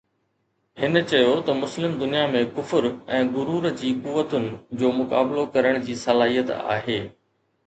[0.81, 2.87] هن چيو ته مسلم دنيا ۾ ڪفر
[3.19, 4.49] ۽ غرور جي قوتن
[4.81, 6.99] جو مقابلو ڪرڻ جي صلاحيت آهي